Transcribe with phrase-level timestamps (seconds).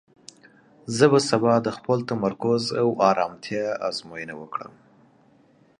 [0.97, 4.73] زه به سبا د خپل تمرکز او ارامتیا ازموینه وکړم.